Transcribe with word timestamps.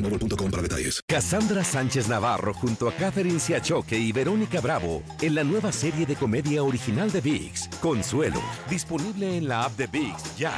boostmobile.com 0.00 0.50
para 0.50 0.62
detalles. 0.62 1.00
Cassandra 1.06 1.64
Sánchez 1.64 2.08
Navarro 2.08 2.54
junto 2.54 2.88
a 2.88 2.92
Catherine 2.92 3.38
Siachoque 3.38 3.98
y 3.98 4.12
Verónica 4.12 4.60
Bravo 4.60 5.02
en 5.20 5.34
la 5.34 5.44
nueva 5.44 5.72
serie 5.72 6.06
de 6.06 6.16
comedia 6.16 6.62
original 6.62 7.10
de 7.10 7.20
VIX, 7.20 7.68
Consuelo, 7.80 8.42
disponible 8.68 9.36
en 9.36 9.48
la 9.48 9.64
app 9.64 9.76
de 9.76 9.86
VIX 9.86 10.36
ya. 10.36 10.52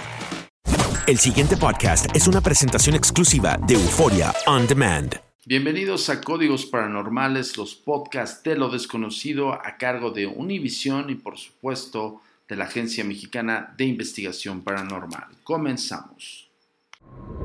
El 1.06 1.18
siguiente 1.18 1.56
podcast 1.56 2.06
es 2.14 2.28
una 2.28 2.40
presentación 2.40 2.94
exclusiva 2.94 3.58
de 3.66 3.74
Euforia 3.74 4.32
On 4.46 4.66
Demand. 4.66 5.16
Bienvenidos 5.44 6.08
a 6.08 6.20
Códigos 6.20 6.66
Paranormales, 6.66 7.56
los 7.56 7.74
podcasts 7.74 8.44
de 8.44 8.54
lo 8.54 8.68
desconocido 8.68 9.52
a 9.52 9.76
cargo 9.76 10.12
de 10.12 10.28
Univision 10.28 11.10
y 11.10 11.16
por 11.16 11.36
supuesto 11.36 12.20
de 12.48 12.54
la 12.54 12.66
Agencia 12.66 13.02
Mexicana 13.02 13.74
de 13.76 13.86
Investigación 13.86 14.62
Paranormal. 14.62 15.26
Comenzamos. 15.42 16.48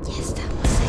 Ya 0.04 0.22
estamos 0.22 0.87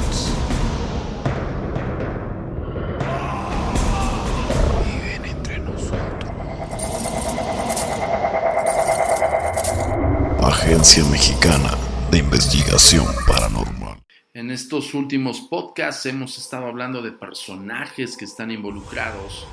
Agencia 10.79 11.05
Mexicana 11.11 11.77
de 12.09 12.19
Investigación 12.19 13.07
Paranormal. 13.27 13.99
En 14.33 14.53
estos 14.53 14.95
últimos 14.95 15.41
podcasts 15.41 16.07
hemos 16.07 16.39
estado 16.39 16.67
hablando 16.67 17.03
de 17.03 17.11
personajes 17.11 18.17
que 18.17 18.25
están 18.25 18.53
involucrados 18.53 19.45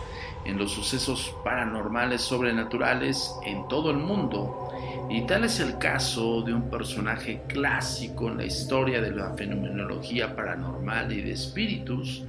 en 0.46 0.59
los 0.59 0.72
sucesos 0.72 1.36
paranormales 1.44 2.22
sobrenaturales 2.22 3.34
en 3.44 3.68
todo 3.68 3.90
el 3.90 3.97
mundo. 3.97 4.69
Y 5.09 5.25
tal 5.25 5.46
es 5.46 5.59
el 5.59 5.80
caso 5.80 6.44
de 6.44 6.53
un 6.53 6.69
personaje 6.69 7.42
clásico 7.47 8.28
en 8.30 8.38
la 8.38 8.46
historia 8.46 9.02
de 9.02 9.09
la 9.09 9.34
fenomenología 9.36 10.36
paranormal 10.36 11.12
y 11.12 11.24
de 11.24 11.31
espíritus, 11.31 12.24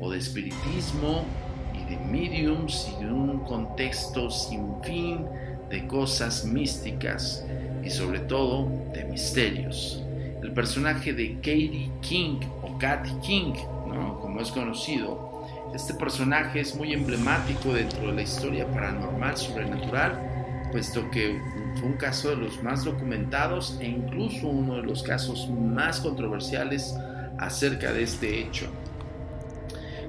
o 0.00 0.10
de 0.10 0.16
espiritismo, 0.16 1.26
y 1.74 1.84
de 1.90 1.98
mediums, 1.98 2.88
y 2.98 3.04
de 3.04 3.12
un 3.12 3.40
contexto 3.44 4.30
sin 4.30 4.82
fin 4.82 5.26
de 5.68 5.86
cosas 5.86 6.46
místicas, 6.46 7.44
y 7.84 7.90
sobre 7.90 8.20
todo 8.20 8.68
de 8.92 9.04
misterios. 9.04 10.02
El 10.42 10.52
personaje 10.52 11.12
de 11.12 11.34
Katie 11.36 11.90
King, 12.00 12.40
o 12.62 12.78
Katy 12.78 13.10
King, 13.22 13.54
¿no? 13.86 14.18
como 14.20 14.40
es 14.40 14.50
conocido, 14.50 15.28
este 15.74 15.94
personaje 15.94 16.60
es 16.60 16.74
muy 16.74 16.92
emblemático 16.92 17.74
dentro 17.74 18.08
de 18.08 18.14
la 18.14 18.22
historia 18.22 18.66
paranormal 18.66 19.36
sobrenatural, 19.36 20.68
puesto 20.72 21.10
que 21.10 21.38
fue 21.76 21.88
un 21.88 21.96
caso 21.96 22.30
de 22.30 22.36
los 22.36 22.62
más 22.62 22.84
documentados 22.84 23.76
e 23.80 23.86
incluso 23.86 24.48
uno 24.48 24.76
de 24.76 24.82
los 24.82 25.02
casos 25.02 25.48
más 25.50 26.00
controversiales 26.00 26.94
acerca 27.38 27.92
de 27.92 28.02
este 28.02 28.40
hecho. 28.40 28.66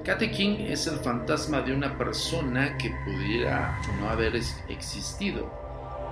Katy 0.04 0.30
King 0.30 0.56
es 0.60 0.86
el 0.86 0.98
fantasma 1.00 1.60
de 1.60 1.74
una 1.74 1.96
persona 1.98 2.76
que 2.78 2.90
pudiera 3.04 3.78
no 4.00 4.08
haber 4.08 4.34
existido. 4.68 5.59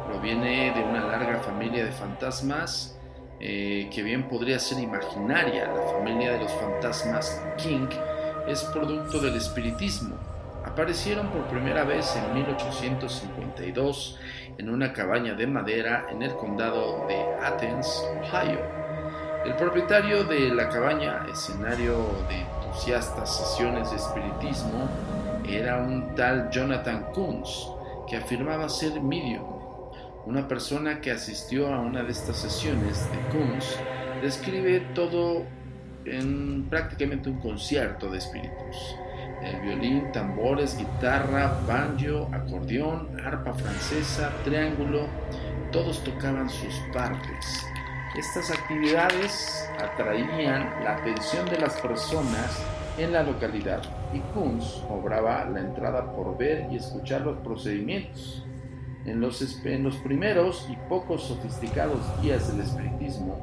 Proviene 0.09 0.73
de 0.73 0.83
una 0.83 1.07
larga 1.07 1.39
familia 1.41 1.85
de 1.85 1.93
fantasmas 1.93 2.99
eh, 3.41 3.91
que 3.93 4.03
bien 4.03 4.27
podría 4.27 4.59
ser 4.59 4.81
imaginaria. 4.81 5.69
La 5.69 5.83
familia 5.93 6.33
de 6.33 6.39
los 6.41 6.53
fantasmas 6.53 7.45
King 7.59 7.89
es 8.47 8.65
producto 8.65 9.21
del 9.21 9.37
espiritismo. 9.37 10.17
Aparecieron 10.65 11.29
por 11.29 11.45
primera 11.49 11.85
vez 11.85 12.17
en 12.17 12.33
1852 12.33 14.19
en 14.57 14.71
una 14.71 14.95
cabaña 14.95 15.35
de 15.35 15.47
madera 15.47 16.07
en 16.11 16.23
el 16.23 16.35
condado 16.37 17.07
de 17.07 17.23
Athens, 17.45 18.03
Ohio. 18.23 18.61
El 19.45 19.55
propietario 19.57 20.25
de 20.25 20.49
la 20.49 20.71
cabaña, 20.71 21.27
escenario 21.31 21.99
de 22.31 22.41
entusiastas 22.41 23.37
sesiones 23.37 23.91
de 23.91 23.97
espiritismo, 23.97 24.89
era 25.47 25.77
un 25.77 26.15
tal 26.15 26.49
Jonathan 26.51 27.13
Kunz, 27.13 27.69
que 28.09 28.17
afirmaba 28.17 28.69
ser 28.71 29.01
medium. 29.03 29.58
Una 30.29 30.47
persona 30.47 31.01
que 31.01 31.11
asistió 31.11 31.73
a 31.73 31.81
una 31.81 32.03
de 32.03 32.13
estas 32.13 32.37
sesiones 32.37 33.09
de 33.11 33.19
Kunz 33.31 33.65
describe 34.21 34.81
todo 34.95 35.47
en 36.05 36.67
prácticamente 36.69 37.31
un 37.31 37.41
concierto 37.41 38.11
de 38.11 38.19
espíritus. 38.19 38.95
El 39.43 39.59
violín, 39.63 40.13
tambores, 40.13 40.77
guitarra, 40.77 41.59
banjo, 41.67 42.29
acordeón, 42.31 43.09
arpa 43.25 43.55
francesa, 43.55 44.31
triángulo, 44.45 45.07
todos 45.73 46.05
tocaban 46.05 46.51
sus 46.51 46.75
partes. 46.93 47.67
Estas 48.15 48.51
actividades 48.51 49.67
atraían 49.79 50.85
la 50.85 50.97
atención 50.97 51.47
de 51.47 51.57
las 51.57 51.81
personas 51.81 52.63
en 52.99 53.15
la 53.15 53.23
localidad 53.23 53.81
y 54.13 54.19
Kunz 54.35 54.83
cobraba 54.87 55.47
la 55.47 55.61
entrada 55.61 56.13
por 56.13 56.37
ver 56.37 56.71
y 56.71 56.77
escuchar 56.77 57.23
los 57.23 57.39
procedimientos. 57.39 58.45
En 59.09 59.23
los, 59.23 59.97
primeros 60.05 60.69
y 60.71 60.77
pocos 60.87 61.23
sofisticados 61.23 61.99
días 62.21 62.53
del 62.53 62.61
espiritismo, 62.61 63.41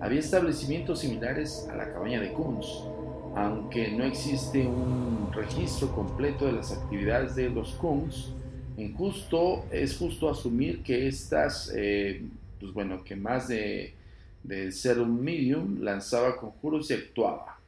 había 0.00 0.18
establecimientos 0.18 0.98
similares 0.98 1.68
a 1.70 1.76
la 1.76 1.92
cabaña 1.92 2.20
de 2.20 2.32
Kunz, 2.32 2.66
aunque 3.36 3.92
no 3.92 4.02
existe 4.02 4.66
un 4.66 5.30
registro 5.32 5.94
completo 5.94 6.46
de 6.46 6.54
las 6.54 6.72
actividades 6.72 7.36
de 7.36 7.50
los 7.50 7.74
Kunz. 7.74 8.32
Es 8.76 9.96
justo 9.96 10.28
asumir 10.28 10.82
que 10.82 11.06
estas, 11.06 11.72
eh, 11.76 12.24
pues 12.58 12.72
bueno, 12.72 13.04
que 13.04 13.14
más 13.14 13.46
de, 13.46 13.94
de 14.42 14.72
ser 14.72 14.98
un 14.98 15.22
medium, 15.22 15.80
lanzaba 15.82 16.36
conjuros 16.36 16.90
y 16.90 16.94
actuaba. 16.94 17.60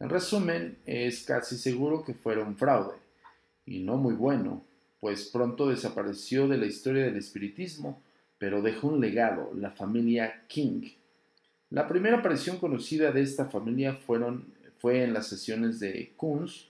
En 0.00 0.08
resumen, 0.08 0.78
es 0.86 1.22
casi 1.24 1.58
seguro 1.58 2.02
que 2.02 2.14
fuera 2.14 2.42
un 2.42 2.56
fraude, 2.56 2.96
y 3.66 3.80
no 3.80 3.98
muy 3.98 4.14
bueno, 4.14 4.62
pues 5.04 5.26
pronto 5.26 5.68
desapareció 5.68 6.48
de 6.48 6.56
la 6.56 6.64
historia 6.64 7.04
del 7.04 7.18
espiritismo, 7.18 8.00
pero 8.38 8.62
dejó 8.62 8.88
un 8.88 9.02
legado, 9.02 9.52
la 9.54 9.70
familia 9.70 10.44
King. 10.48 10.92
La 11.68 11.86
primera 11.86 12.20
aparición 12.20 12.56
conocida 12.56 13.12
de 13.12 13.20
esta 13.20 13.44
familia 13.44 13.92
fueron, 13.92 14.54
fue 14.78 15.04
en 15.04 15.12
las 15.12 15.26
sesiones 15.26 15.78
de 15.78 16.14
Kunz, 16.16 16.68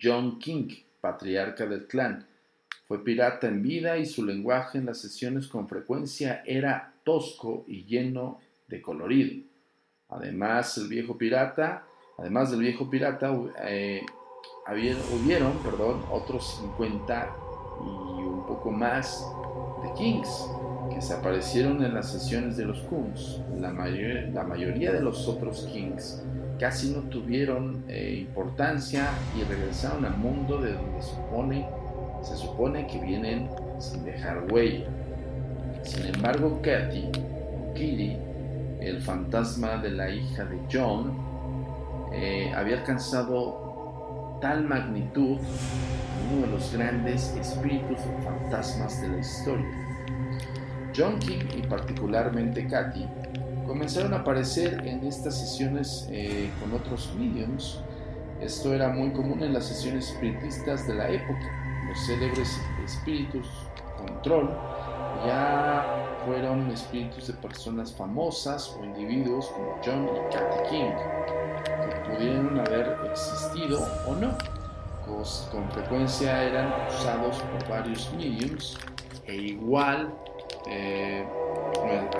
John 0.00 0.38
King, 0.38 0.68
patriarca 1.00 1.66
del 1.66 1.88
clan. 1.88 2.28
Fue 2.86 3.02
pirata 3.02 3.48
en 3.48 3.60
vida 3.60 3.98
y 3.98 4.06
su 4.06 4.24
lenguaje 4.24 4.78
en 4.78 4.86
las 4.86 5.00
sesiones 5.00 5.48
con 5.48 5.66
frecuencia 5.66 6.44
era 6.46 6.94
tosco 7.02 7.64
y 7.66 7.86
lleno 7.86 8.38
de 8.68 8.80
colorido. 8.80 9.42
Además, 10.10 10.78
el 10.78 10.86
viejo 10.86 11.18
pirata 11.18 11.88
Además 12.18 12.50
del 12.50 12.60
viejo 12.60 12.88
pirata, 12.90 13.32
eh, 13.62 14.04
hubieron 15.12 15.52
perdón, 15.58 16.04
otros 16.10 16.58
50 16.60 17.47
y 17.82 18.22
un 18.22 18.44
poco 18.46 18.70
más 18.70 19.26
de 19.82 19.92
Kings 19.94 20.50
que 20.92 21.00
se 21.02 21.14
aparecieron 21.14 21.84
en 21.84 21.94
las 21.94 22.10
sesiones 22.10 22.56
de 22.56 22.64
los 22.64 22.80
Kungs. 22.82 23.40
La, 23.58 23.72
la 23.72 24.44
mayoría 24.44 24.92
de 24.92 25.00
los 25.00 25.28
otros 25.28 25.68
Kings 25.72 26.22
casi 26.58 26.90
no 26.90 27.02
tuvieron 27.02 27.84
eh, 27.88 28.16
importancia 28.20 29.08
y 29.38 29.44
regresaron 29.44 30.04
al 30.04 30.16
mundo 30.16 30.58
de 30.58 30.72
donde 30.72 31.02
supone, 31.02 31.68
se 32.22 32.36
supone 32.36 32.86
que 32.86 32.98
vienen 32.98 33.48
sin 33.78 34.04
dejar 34.04 34.44
huella. 34.50 34.86
Sin 35.82 36.06
embargo, 36.06 36.60
Katy, 36.62 37.10
o 37.14 37.74
Kitty, 37.74 38.16
el 38.80 39.00
fantasma 39.00 39.76
de 39.76 39.90
la 39.90 40.10
hija 40.10 40.44
de 40.44 40.58
John, 40.70 41.12
eh, 42.12 42.52
había 42.54 42.78
alcanzado 42.78 43.67
tal 44.40 44.64
magnitud, 44.64 45.38
uno 46.32 46.46
de 46.46 46.52
los 46.52 46.72
grandes 46.72 47.34
espíritus 47.36 47.98
o 48.00 48.22
fantasmas 48.22 49.00
de 49.00 49.08
la 49.08 49.18
historia. 49.18 49.88
John 50.96 51.18
King 51.18 51.44
y 51.56 51.62
particularmente 51.62 52.66
Katy 52.66 53.06
comenzaron 53.66 54.14
a 54.14 54.18
aparecer 54.18 54.86
en 54.86 55.06
estas 55.06 55.38
sesiones 55.38 56.08
eh, 56.10 56.50
con 56.60 56.72
otros 56.72 57.14
mediums. 57.18 57.80
Esto 58.40 58.74
era 58.74 58.88
muy 58.88 59.10
común 59.12 59.42
en 59.42 59.52
las 59.52 59.66
sesiones 59.66 60.10
espiritistas 60.10 60.86
de 60.86 60.94
la 60.94 61.08
época. 61.08 61.84
Los 61.88 62.06
célebres 62.06 62.58
espíritus 62.84 63.48
control 63.96 64.50
ya 65.26 66.18
fueron 66.24 66.70
espíritus 66.70 67.26
de 67.28 67.32
personas 67.34 67.92
famosas 67.92 68.76
o 68.78 68.84
individuos 68.84 69.48
como 69.48 69.78
John 69.84 70.08
y 70.08 70.34
Katy 70.34 70.70
King, 70.70 70.92
existido 73.68 73.86
o 74.06 74.14
no. 74.14 74.36
Con 75.50 75.70
frecuencia 75.70 76.42
eran 76.44 76.70
usados 76.88 77.38
por 77.38 77.68
varios 77.68 78.12
mediums 78.12 78.78
e 79.26 79.36
igual 79.36 80.12
eh, 80.66 81.26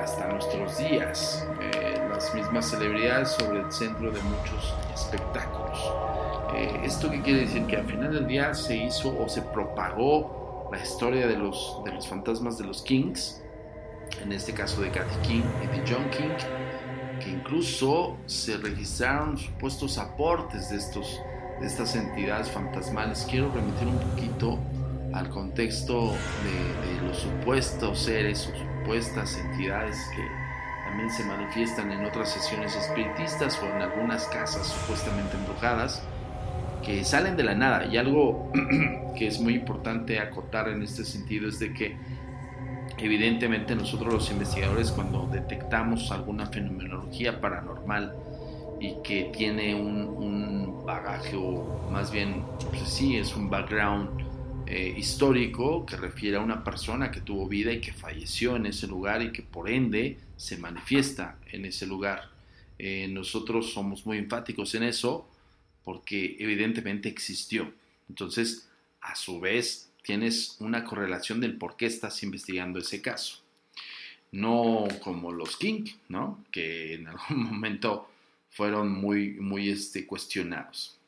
hasta 0.02 0.26
nuestros 0.28 0.78
días, 0.78 1.46
eh, 1.60 2.00
las 2.08 2.34
mismas 2.34 2.70
celebridades 2.70 3.28
sobre 3.32 3.60
el 3.60 3.70
centro 3.70 4.10
de 4.10 4.20
muchos 4.22 4.74
espectáculos. 4.94 5.78
Eh, 6.54 6.80
¿Esto 6.82 7.10
qué 7.10 7.20
quiere 7.20 7.40
decir? 7.40 7.66
Que 7.66 7.76
al 7.76 7.84
final 7.84 8.14
del 8.14 8.26
día 8.26 8.54
se 8.54 8.74
hizo 8.74 9.14
o 9.18 9.28
se 9.28 9.42
propagó 9.42 10.70
la 10.72 10.78
historia 10.78 11.26
de 11.26 11.36
los, 11.36 11.82
de 11.84 11.92
los 11.92 12.08
fantasmas 12.08 12.56
de 12.56 12.64
los 12.64 12.82
Kings, 12.82 13.42
en 14.22 14.32
este 14.32 14.54
caso 14.54 14.80
de 14.80 14.90
Kathy 14.90 15.28
King 15.28 15.42
y 15.62 15.66
de 15.66 15.84
John 15.86 16.08
King, 16.10 16.34
que 17.18 17.30
incluso 17.30 18.16
se 18.26 18.56
registraron 18.56 19.36
supuestos 19.36 19.98
aportes 19.98 20.70
de, 20.70 20.76
estos, 20.76 21.20
de 21.60 21.66
estas 21.66 21.94
entidades 21.96 22.50
fantasmales. 22.50 23.26
Quiero 23.28 23.52
remitir 23.52 23.88
un 23.88 23.98
poquito 23.98 24.58
al 25.12 25.28
contexto 25.30 26.12
de, 26.12 27.06
los 27.06 27.18
supuestos 27.18 28.00
seres 28.00 28.46
o 28.52 28.58
supuestas 28.58 29.38
entidades 29.38 29.96
que 30.14 30.22
también 30.88 31.10
se 31.10 31.24
manifiestan 31.24 31.90
en 31.90 32.04
otras 32.04 32.30
sesiones 32.30 32.76
espiritistas 32.76 33.58
o 33.62 33.66
en 33.66 33.82
algunas 33.82 34.26
casas 34.26 34.66
supuestamente 34.66 35.36
embrujadas 35.36 36.02
que 36.84 37.04
salen 37.04 37.36
de 37.36 37.44
la 37.44 37.54
nada. 37.54 37.86
Y 37.86 37.96
algo 37.96 38.52
que 39.16 39.26
es 39.26 39.40
muy 39.40 39.54
importante 39.54 40.20
acotar 40.20 40.68
en 40.68 40.82
este 40.82 41.04
sentido 41.04 41.48
es 41.48 41.58
de 41.58 41.72
que 41.72 41.96
evidentemente 42.98 43.74
nosotros 43.74 44.12
los 44.12 44.30
investigadores 44.30 44.90
cuando 44.90 45.26
detectamos 45.30 46.10
alguna 46.10 46.46
fenomenología 46.46 47.40
paranormal 47.40 48.14
y 48.80 48.94
que 49.02 49.32
tiene 49.36 49.74
un, 49.74 50.08
un 50.08 50.84
bagaje 50.84 51.36
o 51.36 51.88
más 51.90 52.10
bien, 52.10 52.44
pues 52.70 52.88
sí, 52.88 53.16
es 53.16 53.34
un 53.34 53.50
background 53.50 54.28
eh, 54.70 54.94
histórico 54.98 55.86
que 55.86 55.96
refiere 55.96 56.36
a 56.36 56.40
una 56.40 56.62
persona 56.62 57.10
que 57.10 57.22
tuvo 57.22 57.48
vida 57.48 57.72
y 57.72 57.80
que 57.80 57.94
falleció 57.94 58.54
en 58.56 58.66
ese 58.66 58.86
lugar 58.86 59.22
y 59.22 59.32
que 59.32 59.40
por 59.42 59.70
ende 59.70 60.18
se 60.36 60.58
manifiesta 60.58 61.38
en 61.50 61.64
ese 61.64 61.86
lugar. 61.86 62.30
Eh, 62.78 63.08
nosotros 63.08 63.72
somos 63.72 64.04
muy 64.04 64.18
enfáticos 64.18 64.74
en 64.74 64.82
eso 64.82 65.26
porque 65.84 66.36
evidentemente 66.38 67.08
existió. 67.08 67.72
Entonces, 68.10 68.68
a 69.00 69.14
su 69.14 69.40
vez, 69.40 69.90
tienes 70.02 70.56
una 70.60 70.84
correlación 70.84 71.40
del 71.40 71.56
por 71.56 71.76
qué 71.76 71.86
estás 71.86 72.22
investigando 72.22 72.78
ese 72.78 73.00
caso. 73.00 73.40
No 74.32 74.86
como 75.02 75.32
los 75.32 75.56
King, 75.56 75.84
¿no? 76.10 76.44
Que 76.50 76.94
en 76.94 77.08
algún 77.08 77.42
momento 77.52 78.10
fueron 78.50 78.92
muy, 78.92 79.34
muy 79.34 79.70
este, 79.70 80.06
cuestionados. 80.06 80.98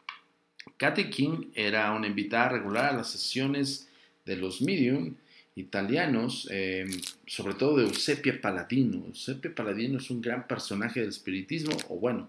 Katy 0.76 1.10
King 1.10 1.50
era 1.54 1.92
una 1.92 2.06
invitada 2.06 2.50
regular 2.50 2.87
a 2.87 2.96
las 2.96 3.10
sesiones 3.10 3.88
de 4.25 4.37
los 4.37 4.62
medium 4.62 5.14
italianos, 5.56 6.48
eh, 6.50 6.87
sobre 7.26 7.54
todo 7.54 7.76
de 7.76 7.84
Eusepia 7.84 8.40
Paladino. 8.40 9.04
Eusepia 9.06 9.54
Paladino 9.54 9.98
es 9.98 10.10
un 10.10 10.20
gran 10.20 10.46
personaje 10.46 11.00
del 11.00 11.10
espiritismo, 11.10 11.76
o 11.88 11.96
bueno, 11.96 12.28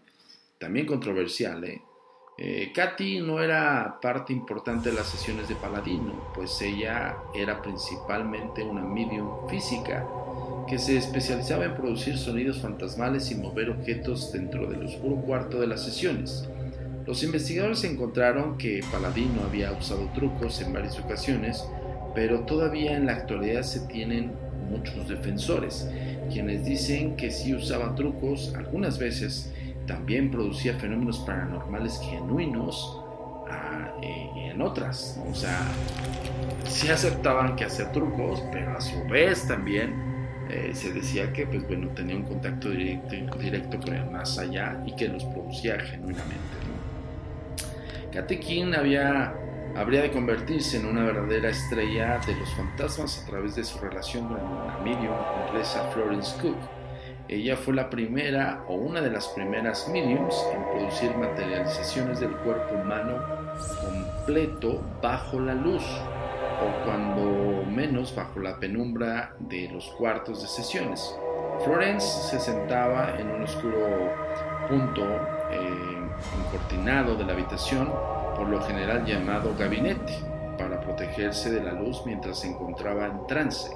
también 0.57 0.85
controversial. 0.85 1.63
¿eh? 1.63 1.81
Eh, 2.37 2.71
Katy 2.73 3.19
no 3.19 3.41
era 3.41 3.99
parte 4.01 4.33
importante 4.33 4.89
de 4.89 4.95
las 4.95 5.09
sesiones 5.09 5.47
de 5.47 5.55
Paladino, 5.55 6.31
pues 6.33 6.61
ella 6.61 7.15
era 7.33 7.61
principalmente 7.61 8.63
una 8.63 8.81
medium 8.81 9.47
física 9.47 10.07
que 10.71 10.79
se 10.79 10.95
especializaba 10.95 11.65
en 11.65 11.75
producir 11.75 12.17
sonidos 12.17 12.61
fantasmales 12.61 13.29
y 13.29 13.35
mover 13.35 13.71
objetos 13.71 14.31
dentro 14.31 14.67
del 14.71 14.85
oscuro 14.85 15.17
cuarto 15.17 15.59
de 15.59 15.67
las 15.67 15.83
sesiones. 15.83 16.47
Los 17.05 17.23
investigadores 17.23 17.83
encontraron 17.83 18.57
que 18.57 18.79
Paladino 18.89 19.41
había 19.45 19.73
usado 19.73 20.09
trucos 20.15 20.61
en 20.61 20.71
varias 20.71 20.97
ocasiones, 20.97 21.61
pero 22.15 22.45
todavía 22.45 22.95
en 22.95 23.05
la 23.05 23.15
actualidad 23.15 23.63
se 23.63 23.81
tienen 23.81 24.31
muchos 24.69 25.09
defensores, 25.09 25.89
quienes 26.31 26.63
dicen 26.63 27.17
que 27.17 27.31
sí 27.31 27.53
usaba 27.53 27.93
trucos 27.93 28.53
algunas 28.55 28.97
veces, 28.97 29.51
también 29.85 30.31
producía 30.31 30.79
fenómenos 30.79 31.19
paranormales 31.19 31.99
genuinos 31.99 32.97
ah, 33.49 33.91
eh, 34.01 34.51
en 34.53 34.61
otras. 34.61 35.19
O 35.29 35.35
sea, 35.35 35.59
sí 36.65 36.87
aceptaban 36.87 37.57
que 37.57 37.65
hacía 37.65 37.91
trucos, 37.91 38.41
pero 38.53 38.77
a 38.77 38.79
su 38.79 39.03
vez 39.09 39.45
también 39.45 40.10
eh, 40.51 40.71
se 40.73 40.91
decía 40.91 41.31
que 41.31 41.47
pues 41.47 41.65
bueno 41.65 41.87
tenía 41.95 42.15
un 42.15 42.23
contacto 42.23 42.69
directo, 42.69 43.37
directo 43.37 43.79
con 43.79 43.95
el 43.95 44.11
más 44.11 44.37
allá 44.37 44.83
y 44.85 44.93
que 44.95 45.07
los 45.07 45.23
producía 45.23 45.79
genuinamente. 45.79 46.57
Kate 48.11 48.37
King 48.41 48.73
había, 48.77 49.33
habría 49.77 50.01
de 50.01 50.11
convertirse 50.11 50.75
en 50.75 50.87
una 50.87 51.05
verdadera 51.05 51.49
estrella 51.49 52.19
de 52.27 52.35
los 52.35 52.53
fantasmas 52.55 53.23
a 53.23 53.29
través 53.29 53.55
de 53.55 53.63
su 53.63 53.79
relación 53.79 54.27
con 54.27 54.37
la 54.37 54.77
medium 54.83 55.15
inglesa 55.47 55.89
Florence 55.93 56.37
Cook. 56.41 56.57
Ella 57.29 57.55
fue 57.55 57.73
la 57.73 57.89
primera 57.89 58.65
o 58.67 58.75
una 58.75 58.99
de 58.99 59.09
las 59.09 59.29
primeras 59.29 59.87
mediums 59.87 60.35
en 60.53 60.63
producir 60.65 61.15
materializaciones 61.15 62.19
del 62.19 62.31
cuerpo 62.31 62.75
humano 62.75 63.23
completo 63.81 64.83
bajo 65.01 65.39
la 65.39 65.53
luz 65.53 65.83
o 66.61 66.85
cuando 66.85 67.65
menos 67.69 68.15
bajo 68.15 68.39
la 68.39 68.59
penumbra 68.59 69.35
de 69.39 69.69
los 69.69 69.89
cuartos 69.91 70.41
de 70.41 70.47
sesiones. 70.47 71.15
Florence 71.63 72.29
se 72.29 72.39
sentaba 72.39 73.15
en 73.19 73.29
un 73.29 73.43
oscuro 73.43 74.13
punto 74.67 75.03
eh, 75.51 76.01
encortinado 76.39 77.15
de 77.15 77.25
la 77.25 77.33
habitación, 77.33 77.91
por 78.35 78.47
lo 78.47 78.61
general 78.61 79.05
llamado 79.05 79.55
gabinete, 79.57 80.13
para 80.57 80.79
protegerse 80.81 81.51
de 81.51 81.63
la 81.63 81.73
luz 81.73 82.03
mientras 82.05 82.39
se 82.39 82.47
encontraba 82.47 83.07
en 83.07 83.27
trance. 83.27 83.71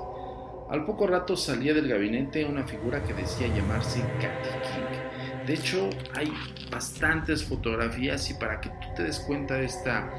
Al 0.70 0.84
poco 0.84 1.06
rato 1.06 1.38
salía 1.38 1.74
del 1.74 1.88
gabinete 1.88 2.44
una 2.44 2.63
figura 2.63 3.04
que 3.04 3.13
decía 3.13 3.48
llamarse 3.48 4.01
Katy 4.20 4.50
King. 4.63 5.46
De 5.46 5.54
hecho, 5.54 5.89
hay 6.15 6.34
bastantes 6.72 7.44
fotografías 7.44 8.32
y 8.32 8.34
para 8.34 8.60
que 8.60 8.70
tú 8.70 8.88
te 8.96 9.04
des 9.04 9.20
cuenta 9.20 9.54
de, 9.56 9.65
esta, 9.65 10.10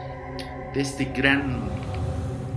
de 0.73 0.80
este 0.80 1.06
gran, 1.06 1.68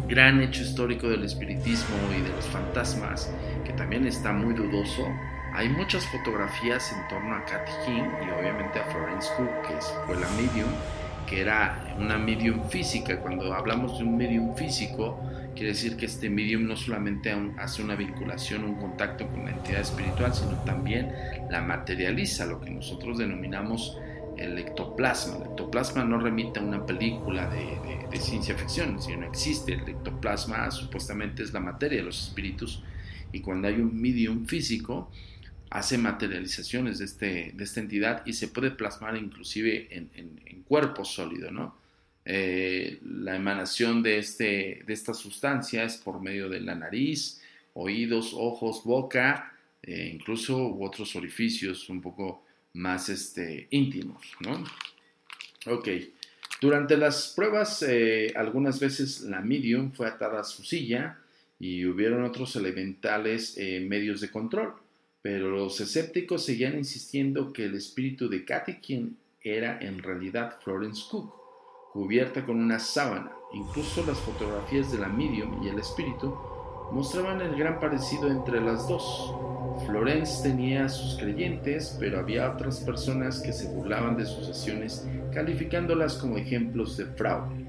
gran 0.09 0.41
hecho 0.41 0.63
histórico 0.63 1.07
del 1.07 1.23
espiritismo 1.23 1.95
y 2.17 2.21
de 2.21 2.29
los 2.29 2.45
fantasmas, 2.45 3.31
que 3.63 3.71
también 3.73 4.07
está 4.07 4.33
muy 4.33 4.55
dudoso, 4.55 5.07
hay 5.53 5.69
muchas 5.69 6.05
fotografías 6.07 6.91
en 6.91 7.07
torno 7.07 7.35
a 7.35 7.45
Katy 7.45 7.71
King 7.85 8.03
y 8.25 8.29
obviamente 8.31 8.79
a 8.79 8.83
Florence 8.85 9.29
Cook, 9.37 9.67
que 9.67 9.75
fue 10.07 10.19
la 10.19 10.27
medium, 10.31 10.69
que 11.27 11.41
era 11.41 11.95
una 11.97 12.17
medium 12.17 12.67
física. 12.69 13.19
Cuando 13.19 13.53
hablamos 13.53 13.99
de 13.99 14.03
un 14.03 14.17
medium 14.17 14.55
físico, 14.55 15.19
quiere 15.53 15.69
decir 15.69 15.95
que 15.95 16.07
este 16.07 16.29
medium 16.29 16.67
no 16.67 16.75
solamente 16.75 17.35
hace 17.57 17.83
una 17.83 17.95
vinculación, 17.95 18.63
un 18.63 18.75
contacto 18.75 19.27
con 19.27 19.45
la 19.45 19.51
entidad 19.51 19.81
espiritual, 19.81 20.33
sino 20.33 20.53
también 20.63 21.13
la 21.49 21.61
materializa, 21.61 22.45
lo 22.45 22.59
que 22.59 22.71
nosotros 22.71 23.19
denominamos 23.19 23.97
el 24.39 24.57
ectoplasma. 24.57 25.37
El 25.37 25.51
ectoplasma 25.51 26.03
no 26.05 26.19
remite 26.19 26.59
a 26.59 26.63
una 26.63 26.85
película 26.85 27.49
de, 27.49 28.17
ciencia 28.19 28.55
ficción, 28.55 29.01
sino 29.01 29.27
existe. 29.27 29.73
El 29.73 29.87
ectoplasma 29.87 30.71
supuestamente 30.71 31.43
es 31.43 31.53
la 31.53 31.59
materia 31.59 31.99
de 31.99 32.05
los 32.05 32.27
espíritus 32.27 32.83
y 33.31 33.41
cuando 33.41 33.67
hay 33.67 33.75
un 33.75 33.99
medium 34.01 34.45
físico, 34.47 35.11
hace 35.69 35.97
materializaciones 35.97 36.97
de, 36.97 37.05
este, 37.05 37.51
de 37.53 37.63
esta 37.63 37.79
entidad 37.79 38.23
y 38.25 38.33
se 38.33 38.47
puede 38.47 38.71
plasmar 38.71 39.15
inclusive 39.17 39.87
en, 39.91 40.09
en, 40.15 40.63
cuerpo 40.63 41.03
sólido, 41.03 41.49
¿no? 41.49 41.75
Eh, 42.25 42.99
la 43.03 43.35
emanación 43.35 44.03
de, 44.03 44.19
este, 44.19 44.83
de 44.85 44.93
esta 44.93 45.15
sustancia 45.15 45.83
es 45.83 45.97
por 45.97 46.21
medio 46.21 46.47
de 46.47 46.59
la 46.59 46.75
nariz, 46.75 47.41
oídos, 47.73 48.35
ojos, 48.35 48.83
boca, 48.83 49.53
eh, 49.81 50.11
incluso 50.13 50.75
otros 50.79 51.15
orificios 51.15 51.89
un 51.89 52.01
poco 52.01 52.45
más 52.73 53.09
este, 53.09 53.67
íntimos, 53.71 54.35
¿no? 54.39 54.63
Ok. 55.71 55.87
Durante 56.61 56.97
las 56.97 57.33
pruebas, 57.35 57.83
eh, 57.83 58.33
algunas 58.35 58.79
veces 58.79 59.21
la 59.21 59.41
medium 59.41 59.91
fue 59.91 60.07
atada 60.07 60.41
a 60.41 60.43
su 60.43 60.63
silla 60.63 61.19
y 61.59 61.85
hubieron 61.85 62.23
otros 62.23 62.55
elementales 62.55 63.57
medios 63.81 64.21
de 64.21 64.29
control, 64.29 64.73
pero 65.21 65.49
los 65.49 65.79
escépticos 65.81 66.45
seguían 66.45 66.77
insistiendo 66.77 67.51
que 67.51 67.65
el 67.65 67.75
espíritu 67.75 68.29
de 68.29 68.45
Katy, 68.45 68.75
quien 68.75 69.17
era 69.41 69.79
en 69.79 70.01
realidad 70.01 70.57
Florence 70.63 71.03
Cook, 71.09 71.33
cubierta 71.91 72.45
con 72.45 72.59
una 72.59 72.79
sábana. 72.79 73.31
Incluso 73.53 74.05
las 74.05 74.19
fotografías 74.19 74.91
de 74.91 74.99
la 74.99 75.09
medium 75.09 75.63
y 75.63 75.69
el 75.69 75.79
espíritu 75.79 76.37
mostraban 76.91 77.41
el 77.41 77.55
gran 77.55 77.79
parecido 77.79 78.29
entre 78.29 78.61
las 78.61 78.87
dos. 78.87 79.33
Florence 79.85 80.43
tenía 80.43 80.85
a 80.85 80.89
sus 80.89 81.17
creyentes, 81.17 81.95
pero 81.99 82.19
había 82.19 82.51
otras 82.51 82.79
personas 82.79 83.39
que 83.39 83.53
se 83.53 83.67
burlaban 83.69 84.17
de 84.17 84.25
sus 84.25 84.45
sesiones, 84.47 85.07
calificándolas 85.33 86.15
como 86.15 86.37
ejemplos 86.37 86.97
de 86.97 87.05
fraude. 87.05 87.65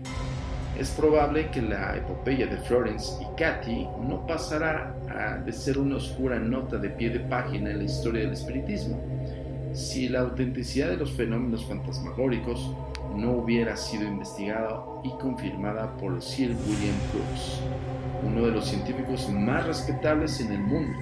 Es 0.78 0.90
probable 0.90 1.50
que 1.50 1.62
la 1.62 1.96
epopeya 1.96 2.46
de 2.46 2.56
Florence 2.56 3.12
y 3.22 3.36
Cathy 3.36 3.86
no 4.00 4.26
pasará 4.26 4.94
de 5.44 5.52
ser 5.52 5.78
una 5.78 5.96
oscura 5.96 6.38
nota 6.38 6.78
de 6.78 6.88
pie 6.90 7.10
de 7.10 7.20
página 7.20 7.70
en 7.70 7.78
la 7.78 7.84
historia 7.84 8.22
del 8.22 8.32
espiritismo, 8.32 8.98
si 9.72 10.08
la 10.08 10.20
autenticidad 10.20 10.88
de 10.88 10.96
los 10.96 11.12
fenómenos 11.12 11.64
fantasmagóricos 11.66 12.74
no 13.14 13.32
hubiera 13.32 13.76
sido 13.76 14.04
investigada 14.04 14.82
y 15.04 15.10
confirmada 15.18 15.96
por 15.96 16.20
Sir 16.22 16.56
William 16.66 16.96
Crookes, 17.10 17.60
uno 18.22 18.46
de 18.46 18.52
los 18.52 18.68
científicos 18.68 19.28
más 19.30 19.66
respetables 19.66 20.40
en 20.40 20.52
el 20.52 20.60
mundo. 20.60 20.98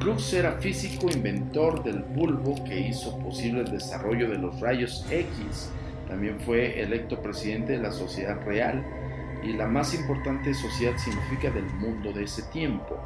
Crookes 0.00 0.34
era 0.34 0.52
físico 0.52 1.08
inventor 1.10 1.82
del 1.82 2.02
bulbo 2.02 2.62
que 2.64 2.78
hizo 2.78 3.18
posible 3.18 3.62
el 3.62 3.70
desarrollo 3.70 4.28
de 4.28 4.38
los 4.38 4.60
rayos 4.60 5.06
X. 5.10 5.70
También 6.06 6.38
fue 6.40 6.80
electo 6.80 7.20
presidente 7.20 7.72
de 7.72 7.78
la 7.78 7.90
Sociedad 7.90 8.38
Real 8.44 8.84
y 9.42 9.52
la 9.52 9.66
más 9.66 9.94
importante 9.94 10.54
sociedad 10.54 10.96
científica 10.98 11.50
del 11.50 11.64
mundo 11.64 12.12
de 12.12 12.24
ese 12.24 12.42
tiempo. 12.44 12.98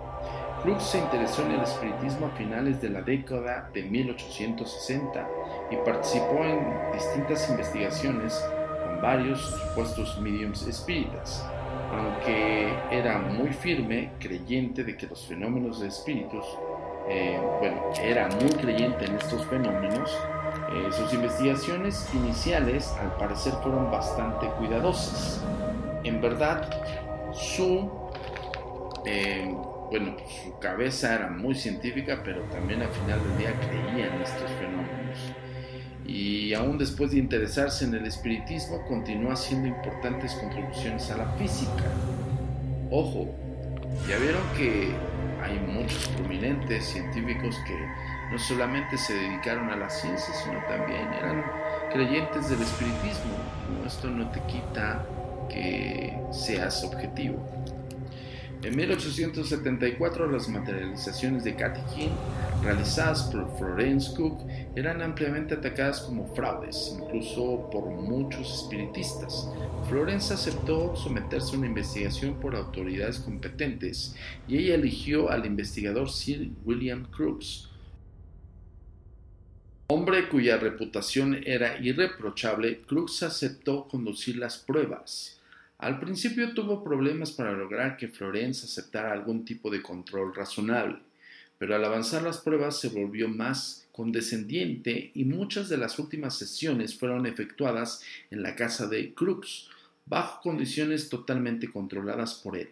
Crookes 0.62 0.84
se 0.84 0.98
interesó 0.98 1.42
en 1.46 1.52
el 1.52 1.62
espiritismo 1.62 2.26
a 2.26 2.36
finales 2.36 2.82
de 2.82 2.90
la 2.90 3.00
década 3.00 3.70
de 3.72 3.82
1860 3.82 5.28
y 5.70 5.76
participó 5.76 6.44
en 6.44 6.92
distintas 6.92 7.48
investigaciones 7.48 8.44
con 8.84 9.00
varios 9.00 9.40
supuestos 9.40 10.20
mediums 10.20 10.66
espíritas. 10.66 11.46
Aunque 11.92 12.72
era 12.90 13.18
muy 13.18 13.52
firme, 13.52 14.12
creyente 14.18 14.84
de 14.84 14.96
que 14.96 15.06
los 15.06 15.26
fenómenos 15.26 15.80
de 15.80 15.88
espíritus, 15.88 16.44
eh, 17.08 17.40
bueno, 17.58 17.90
era 18.00 18.28
muy 18.28 18.50
creyente 18.50 19.04
en 19.06 19.16
estos 19.16 19.44
fenómenos, 19.46 20.16
eh, 20.72 20.92
sus 20.92 21.12
investigaciones 21.12 22.08
iniciales 22.14 22.92
al 23.00 23.16
parecer 23.16 23.52
fueron 23.62 23.90
bastante 23.90 24.46
cuidadosas. 24.58 25.44
En 26.04 26.20
verdad, 26.20 26.70
su 27.32 27.90
eh, 29.04 29.54
bueno, 29.90 30.16
su 30.44 30.56
cabeza 30.60 31.14
era 31.14 31.30
muy 31.30 31.54
científica, 31.54 32.20
pero 32.24 32.42
también 32.44 32.80
al 32.80 32.90
final 32.90 33.20
del 33.24 33.38
día 33.38 33.52
creía 33.60 34.06
en 34.06 34.22
estos 34.22 34.50
fenómenos. 34.52 35.18
Y 36.06 36.39
aún 36.54 36.78
después 36.78 37.10
de 37.10 37.18
interesarse 37.18 37.84
en 37.84 37.94
el 37.94 38.06
espiritismo, 38.06 38.84
continuó 38.86 39.32
haciendo 39.32 39.68
importantes 39.68 40.32
contribuciones 40.34 41.10
a 41.10 41.18
la 41.18 41.26
física. 41.32 41.84
Ojo, 42.90 43.34
ya 44.08 44.18
vieron 44.18 44.42
que 44.56 44.90
hay 45.42 45.58
muchos 45.60 46.08
prominentes 46.08 46.84
científicos 46.84 47.56
que 47.66 47.74
no 48.32 48.38
solamente 48.38 48.96
se 48.96 49.14
dedicaron 49.14 49.70
a 49.70 49.76
la 49.76 49.90
ciencia, 49.90 50.32
sino 50.34 50.58
también 50.68 51.12
eran 51.12 51.44
creyentes 51.92 52.48
del 52.48 52.60
espiritismo. 52.60 53.32
Esto 53.86 54.08
no 54.08 54.30
te 54.30 54.40
quita 54.42 55.04
que 55.48 56.16
seas 56.30 56.84
objetivo. 56.84 57.44
En 58.62 58.76
1874 58.76 60.30
las 60.30 60.48
materializaciones 60.48 61.44
de 61.44 61.56
Cathy 61.56 61.80
King 61.94 62.10
realizadas 62.62 63.22
por 63.24 63.56
Florence 63.56 64.14
Cook 64.14 64.42
eran 64.76 65.02
ampliamente 65.02 65.54
atacadas 65.54 66.00
como 66.00 66.32
fraudes, 66.34 66.96
incluso 66.96 67.68
por 67.70 67.86
muchos 67.86 68.62
espiritistas. 68.62 69.48
Florence 69.88 70.32
aceptó 70.32 70.94
someterse 70.94 71.54
a 71.54 71.58
una 71.58 71.66
investigación 71.66 72.38
por 72.38 72.54
autoridades 72.54 73.18
competentes 73.18 74.14
y 74.46 74.58
ella 74.58 74.76
eligió 74.76 75.30
al 75.30 75.44
investigador 75.46 76.08
Sir 76.08 76.50
William 76.64 77.04
Crookes, 77.10 77.68
hombre 79.88 80.28
cuya 80.28 80.56
reputación 80.56 81.40
era 81.44 81.78
irreprochable. 81.80 82.82
Crookes 82.82 83.24
aceptó 83.24 83.88
conducir 83.88 84.36
las 84.36 84.58
pruebas. 84.58 85.40
Al 85.78 85.98
principio 85.98 86.54
tuvo 86.54 86.84
problemas 86.84 87.32
para 87.32 87.52
lograr 87.52 87.96
que 87.96 88.06
Florence 88.06 88.66
aceptara 88.66 89.12
algún 89.12 89.44
tipo 89.44 89.70
de 89.70 89.82
control 89.82 90.34
razonable, 90.34 90.98
pero 91.58 91.74
al 91.74 91.84
avanzar 91.84 92.22
las 92.22 92.38
pruebas 92.38 92.78
se 92.78 92.90
volvió 92.90 93.28
más 93.28 93.88
condescendiente 94.00 95.10
y 95.12 95.26
muchas 95.26 95.68
de 95.68 95.76
las 95.76 95.98
últimas 95.98 96.38
sesiones 96.38 96.98
fueron 96.98 97.26
efectuadas 97.26 98.00
en 98.30 98.42
la 98.42 98.56
casa 98.56 98.86
de 98.86 99.12
Crooks, 99.12 99.68
bajo 100.06 100.40
condiciones 100.40 101.10
totalmente 101.10 101.70
controladas 101.70 102.32
por 102.34 102.56
él. 102.56 102.70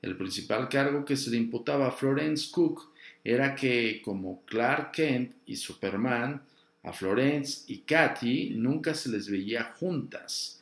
El 0.00 0.16
principal 0.16 0.70
cargo 0.70 1.04
que 1.04 1.18
se 1.18 1.28
le 1.28 1.36
imputaba 1.36 1.88
a 1.88 1.92
Florence 1.92 2.48
Cook 2.50 2.92
era 3.22 3.54
que, 3.54 4.00
como 4.02 4.42
Clark 4.46 4.92
Kent 4.92 5.34
y 5.44 5.56
Superman, 5.56 6.40
a 6.82 6.92
Florence 6.94 7.64
y 7.66 7.80
Katy 7.80 8.54
nunca 8.56 8.94
se 8.94 9.10
les 9.10 9.28
veía 9.28 9.74
juntas 9.78 10.58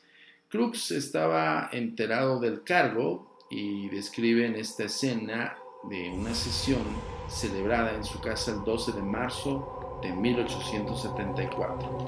Crux 0.49 0.91
estaba 0.91 1.69
enterado 1.71 2.41
del 2.41 2.63
cargo 2.63 3.37
y 3.49 3.87
describe 3.87 4.45
en 4.45 4.55
esta 4.55 4.85
escena 4.85 5.57
de 5.89 6.09
una 6.09 6.33
sesión 6.33 6.83
celebrada 7.29 7.93
en 7.93 8.03
su 8.03 8.19
casa 8.19 8.51
el 8.51 8.63
12 8.63 8.93
de 8.93 9.01
marzo 9.01 9.76
de 10.01 10.11
1874. 10.11 12.05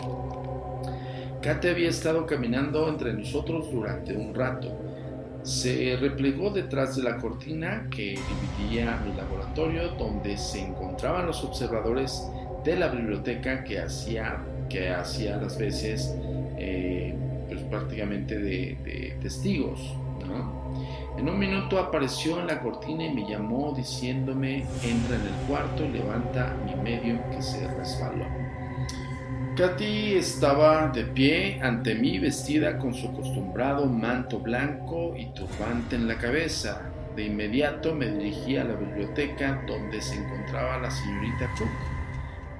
Kate 1.41 1.69
había 1.69 1.89
estado 1.89 2.25
caminando 2.25 2.89
entre 2.89 3.13
nosotros 3.13 3.71
durante 3.71 4.13
un 4.15 4.35
rato. 4.35 4.77
Se 5.43 5.95
replegó 5.99 6.49
detrás 6.49 6.95
de 6.97 7.03
la 7.03 7.17
cortina 7.17 7.87
que 7.89 8.19
dividía 8.59 8.99
mi 9.05 9.15
laboratorio 9.15 9.91
donde 9.91 10.37
se 10.37 10.59
encontraban 10.59 11.25
los 11.25 11.41
observadores 11.43 12.29
de 12.65 12.75
la 12.75 12.89
biblioteca 12.89 13.63
que 13.63 13.79
hacía, 13.79 14.43
que 14.69 14.89
hacía 14.89 15.37
las 15.37 15.57
veces 15.57 16.13
eh, 16.57 17.15
prácticamente 17.69 18.37
de, 18.37 19.15
testigos. 19.21 19.95
En 21.19 21.27
un 21.27 21.37
minuto 21.37 21.77
apareció 21.77 22.39
en 22.39 22.47
la 22.47 22.61
cortina 22.61 23.03
y 23.03 23.13
me 23.13 23.29
llamó 23.29 23.73
diciéndome, 23.75 24.59
entra 24.81 25.17
en 25.17 25.21
el 25.23 25.47
cuarto 25.49 25.85
levanta 25.85 26.55
mi 26.63 26.73
medio 26.75 27.19
que 27.29 27.41
se 27.41 27.67
resbaló. 27.67 28.25
Katy 29.57 30.13
estaba 30.15 30.87
de 30.87 31.03
pie 31.03 31.59
ante 31.61 31.93
mí 31.93 32.19
vestida 32.19 32.77
con 32.77 32.93
su 32.93 33.09
acostumbrado 33.09 33.85
manto 33.85 34.39
blanco 34.39 35.13
y 35.17 35.25
turbante 35.33 35.97
en 35.97 36.07
la 36.07 36.17
cabeza. 36.17 36.89
De 37.17 37.25
inmediato 37.25 37.93
me 37.93 38.07
dirigí 38.07 38.55
a 38.55 38.63
la 38.63 38.75
biblioteca 38.75 39.61
donde 39.67 40.01
se 40.01 40.15
encontraba 40.15 40.77
la 40.77 40.89
señorita 40.89 41.51
Cook. 41.57 41.67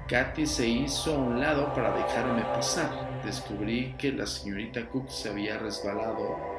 Katy 0.10 0.46
se 0.46 0.68
hizo 0.68 1.16
a 1.16 1.18
un 1.18 1.40
lado 1.40 1.74
para 1.74 1.96
dejarme 1.96 2.42
pasar 2.42 3.22
descubrí 3.24 3.96
que 3.98 4.12
la 4.12 4.26
señorita 4.26 4.88
Cook 4.90 5.10
se 5.10 5.30
había 5.30 5.58
resbalado 5.58 6.59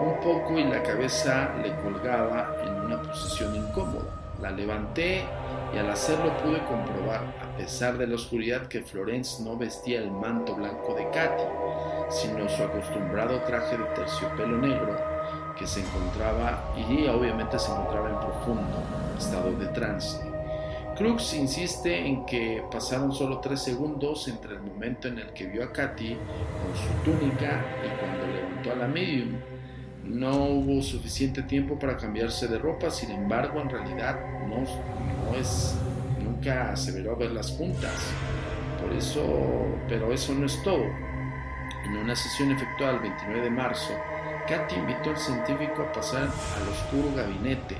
un 0.00 0.20
poco 0.20 0.58
y 0.58 0.64
la 0.64 0.82
cabeza 0.82 1.54
le 1.62 1.74
colgaba 1.76 2.56
en 2.64 2.86
una 2.86 3.02
posición 3.02 3.54
incómoda. 3.54 4.06
La 4.40 4.50
levanté 4.50 5.24
y 5.74 5.78
al 5.78 5.90
hacerlo 5.90 6.36
pude 6.38 6.62
comprobar, 6.64 7.22
a 7.42 7.56
pesar 7.56 7.96
de 7.96 8.06
la 8.06 8.16
oscuridad, 8.16 8.66
que 8.66 8.82
Florence 8.82 9.42
no 9.42 9.56
vestía 9.56 10.00
el 10.00 10.10
manto 10.10 10.54
blanco 10.54 10.94
de 10.94 11.08
Katy, 11.10 11.42
sino 12.10 12.48
su 12.48 12.62
acostumbrado 12.62 13.40
traje 13.42 13.78
de 13.78 13.84
terciopelo 13.84 14.58
negro 14.58 14.96
que 15.58 15.66
se 15.66 15.80
encontraba 15.80 16.72
y 16.76 17.06
obviamente 17.06 17.58
se 17.58 17.72
encontraba 17.72 18.10
en 18.10 18.20
profundo 18.20 18.82
estado 19.18 19.52
de 19.52 19.66
trance. 19.68 20.20
Crux 20.96 21.34
insiste 21.34 22.06
en 22.06 22.24
que 22.24 22.62
pasaron 22.70 23.12
solo 23.12 23.38
tres 23.40 23.60
segundos 23.60 24.28
entre 24.28 24.54
el 24.54 24.62
momento 24.62 25.08
en 25.08 25.18
el 25.18 25.32
que 25.32 25.46
vio 25.46 25.64
a 25.64 25.72
Katy 25.72 26.14
con 26.14 26.76
su 26.76 27.10
túnica 27.10 27.64
y 27.84 27.98
cuando 27.98 28.26
levantó 28.26 28.72
a 28.72 28.76
la 28.76 28.88
medium. 28.88 29.55
No 30.08 30.44
hubo 30.44 30.82
suficiente 30.82 31.42
tiempo 31.42 31.78
para 31.78 31.96
cambiarse 31.96 32.46
de 32.48 32.58
ropa, 32.58 32.90
sin 32.90 33.10
embargo, 33.10 33.60
en 33.60 33.70
realidad 33.70 34.18
no, 34.46 34.62
es, 35.36 35.76
nunca 36.22 36.72
aseveró 36.72 37.16
verlas 37.16 37.50
juntas. 37.50 38.12
Por 38.80 38.92
eso, 38.92 39.22
pero 39.88 40.12
eso 40.12 40.34
no 40.34 40.46
es 40.46 40.62
todo. 40.62 40.84
En 41.84 41.96
una 41.96 42.14
sesión 42.14 42.52
efectuada 42.52 42.94
el 42.94 43.00
29 43.00 43.42
de 43.42 43.50
marzo, 43.50 43.92
Katy 44.48 44.76
invitó 44.76 45.10
al 45.10 45.16
científico 45.16 45.82
a 45.82 45.92
pasar 45.92 46.22
al 46.22 46.68
oscuro 46.68 47.14
gabinete. 47.16 47.76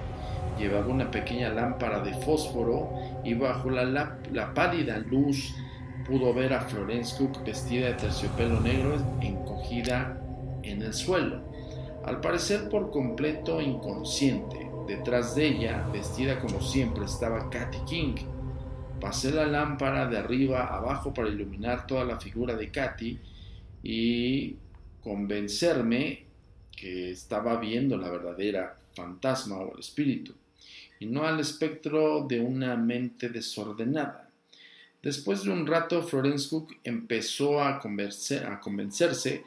Llevaba 0.59 0.87
una 0.87 1.11
pequeña 1.11 1.50
lámpara 1.50 2.00
de 2.00 2.14
fósforo 2.14 2.90
y 3.25 3.35
bajo 3.35 3.71
la, 3.71 3.85
la 4.33 4.54
pálida 4.54 4.99
luz 4.99 5.54
pudo 6.06 6.33
ver 6.33 6.54
a 6.54 6.61
Florence 6.61 7.16
Cook 7.18 7.45
vestida 7.45 7.88
de 7.88 7.95
terciopelo 7.95 8.61
negro 8.61 8.97
encogida 9.21 10.21
en 10.62 10.83
el 10.83 10.95
suelo, 10.95 11.42
al 12.06 12.20
parecer 12.20 12.68
por 12.68 12.90
completo 12.90 13.60
inconsciente. 13.60 14.70
Detrás 14.86 15.34
de 15.34 15.48
ella, 15.48 15.88
vestida 15.92 16.38
como 16.38 16.62
siempre, 16.62 17.04
estaba 17.04 17.50
Katy 17.50 17.78
King. 17.88 18.14
Pasé 19.00 19.32
la 19.32 19.46
lámpara 19.46 20.06
de 20.06 20.16
arriba 20.16 20.66
abajo 20.66 21.12
para 21.12 21.28
iluminar 21.28 21.86
toda 21.86 22.04
la 22.04 22.18
figura 22.20 22.54
de 22.54 22.70
Katy 22.70 23.18
y 23.82 24.56
convencerme 25.02 26.25
que 26.76 27.10
estaba 27.10 27.56
viendo 27.56 27.96
la 27.96 28.10
verdadera 28.10 28.78
fantasma 28.94 29.58
o 29.58 29.75
el 29.75 29.80
espíritu, 29.80 30.34
y 31.00 31.06
no 31.06 31.25
al 31.25 31.40
espectro 31.40 32.25
de 32.26 32.40
una 32.40 32.76
mente 32.76 33.28
desordenada. 33.28 34.30
Después 35.02 35.42
de 35.44 35.50
un 35.50 35.66
rato, 35.66 36.02
Florence 36.02 36.48
Cook 36.48 36.76
empezó 36.84 37.60
a, 37.60 37.76
a 37.76 38.60
convencerse 38.60 39.44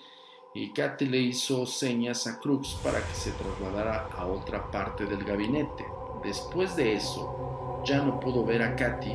y 0.53 0.74
Katy 0.74 1.06
le 1.06 1.20
hizo 1.20 1.65
señas 1.65 2.25
a 2.27 2.39
Crux 2.39 2.79
para 2.84 3.00
que 3.00 3.13
se 3.13 3.32
trasladara 3.32 4.10
a 4.15 4.25
otra 4.25 4.70
parte 4.72 5.06
del 5.06 5.24
gabinete. 5.24 5.86
Después 6.24 6.75
de 6.75 6.94
eso, 6.94 7.84
ya 7.86 8.03
no 8.03 8.20
pudo 8.20 8.44
ver 8.44 8.63
a 8.63 8.75
Katy, 8.75 9.13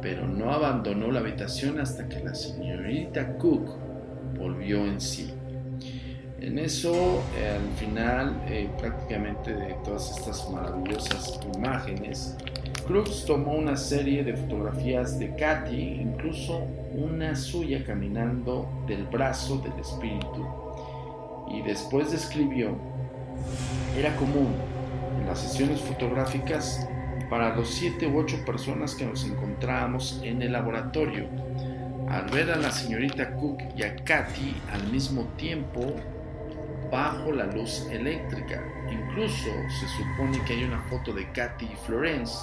pero 0.00 0.26
no 0.26 0.52
abandonó 0.52 1.10
la 1.10 1.20
habitación 1.20 1.80
hasta 1.80 2.08
que 2.08 2.20
la 2.20 2.34
señorita 2.34 3.36
Cook 3.36 3.68
volvió 4.38 4.84
en 4.84 5.00
sí. 5.00 5.32
En 6.40 6.58
eso, 6.58 7.22
al 7.38 7.76
final, 7.78 8.42
eh, 8.48 8.68
prácticamente 8.78 9.54
de 9.54 9.74
todas 9.84 10.18
estas 10.18 10.50
maravillosas 10.50 11.40
imágenes, 11.54 12.36
Crux 12.86 13.24
tomó 13.24 13.54
una 13.54 13.76
serie 13.76 14.24
de 14.24 14.36
fotografías 14.36 15.18
de 15.18 15.34
Katy, 15.36 16.00
incluso 16.02 16.66
una 16.96 17.34
suya 17.34 17.84
caminando 17.84 18.68
del 18.86 19.04
brazo 19.06 19.58
del 19.58 19.78
espíritu, 19.78 20.46
y 21.48 21.62
después 21.62 22.10
describió, 22.10 22.76
era 23.98 24.14
común 24.16 24.54
en 25.20 25.26
las 25.26 25.40
sesiones 25.40 25.80
fotográficas 25.80 26.88
para 27.28 27.54
los 27.54 27.68
siete 27.68 28.06
u 28.06 28.18
ocho 28.18 28.36
personas 28.44 28.94
que 28.94 29.06
nos 29.06 29.24
encontrábamos 29.24 30.20
en 30.22 30.42
el 30.42 30.52
laboratorio. 30.52 31.26
Al 32.08 32.26
ver 32.30 32.50
a 32.50 32.56
la 32.56 32.70
señorita 32.70 33.34
Cook 33.34 33.58
y 33.76 33.82
a 33.82 33.96
Katy 33.96 34.54
al 34.72 34.86
mismo 34.92 35.24
tiempo, 35.36 35.94
bajo 36.90 37.32
la 37.32 37.46
luz 37.46 37.86
eléctrica. 37.90 38.62
Incluso 38.90 39.50
se 39.80 39.88
supone 39.88 40.40
que 40.44 40.52
hay 40.52 40.64
una 40.64 40.80
foto 40.82 41.12
de 41.12 41.30
Katy 41.32 41.64
y 41.64 41.76
Florence, 41.86 42.34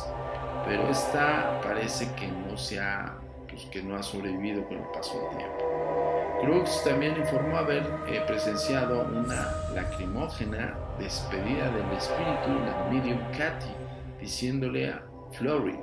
pero 0.66 0.90
esta 0.90 1.62
parece 1.62 2.10
que 2.16 2.28
no 2.28 2.58
se 2.58 2.80
ha, 2.80 3.18
pues, 3.52 3.66
que 3.66 3.84
no 3.84 3.96
ha 3.96 4.04
sobrevivido 4.04 4.66
con 4.68 4.78
el 4.78 4.88
paso 4.94 5.20
del 5.20 5.38
tiempo. 5.38 5.82
Crux 6.42 6.84
también 6.84 7.16
informó 7.18 7.58
haber 7.58 7.84
eh, 8.08 8.24
presenciado 8.26 9.04
una 9.04 9.54
lacrimógena 9.76 10.76
despedida 10.98 11.70
del 11.70 11.92
espíritu 11.92 12.50
del 12.66 12.94
medium 12.94 13.20
Katy, 13.38 13.72
diciéndole 14.20 14.90
a 14.90 15.04
Flory 15.34 15.80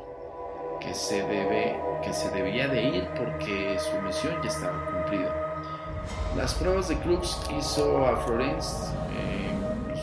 que 0.81 0.95
se, 0.95 1.23
debe, 1.23 1.79
que 2.03 2.13
se 2.13 2.31
debía 2.31 2.69
de 2.69 2.83
ir 2.83 3.09
porque 3.17 3.79
su 3.79 4.01
misión 4.03 4.41
ya 4.43 4.49
estaba 4.49 4.85
cumplida. 4.87 5.35
Las 6.37 6.55
pruebas 6.55 6.89
de 6.89 6.97
Crux 6.97 7.41
hizo 7.57 8.07
a 8.07 8.17
Florence, 8.19 8.93
eh, 9.13 9.51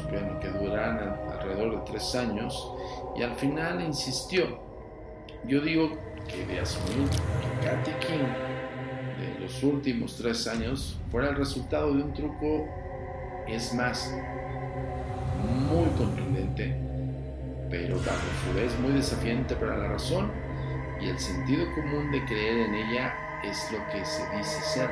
pues, 0.09 0.27
que 0.41 0.49
duraran 0.49 1.19
alrededor 1.31 1.71
de 1.71 1.91
tres 1.91 2.15
años, 2.15 2.71
y 3.15 3.23
al 3.23 3.35
final 3.35 3.81
insistió. 3.81 4.59
Yo 5.45 5.61
digo 5.61 5.97
que 6.27 6.45
de 6.45 6.59
asumir 6.59 7.09
que 7.09 7.67
Katy 7.67 7.91
King 8.05 8.27
de 9.19 9.39
los 9.39 9.63
últimos 9.63 10.17
tres 10.17 10.47
años 10.47 10.99
fuera 11.11 11.29
el 11.29 11.35
resultado 11.35 11.93
de 11.93 12.03
un 12.03 12.13
truco, 12.13 12.67
es 13.47 13.73
más, 13.73 14.13
muy 15.69 15.85
contundente, 15.97 16.75
pero 17.69 17.97
bajo 17.97 18.27
su 18.45 18.59
vez 18.59 18.77
muy 18.79 18.91
desafiante 18.91 19.55
para 19.55 19.77
la 19.77 19.87
razón 19.89 20.31
y 20.99 21.09
el 21.09 21.19
sentido 21.19 21.65
común 21.75 22.11
de 22.11 22.23
creer 22.25 22.67
en 22.67 22.75
ella 22.75 23.13
es 23.43 23.71
lo 23.71 23.79
que 23.91 24.03
se 24.05 24.23
dice 24.35 24.61
ser. 24.61 24.89